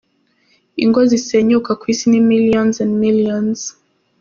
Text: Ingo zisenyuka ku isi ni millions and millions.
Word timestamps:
Ingo 0.83 0.99
zisenyuka 1.11 1.71
ku 1.79 1.85
isi 1.93 2.05
ni 2.11 2.21
millions 2.31 2.75
and 2.83 2.91
millions. 3.03 3.59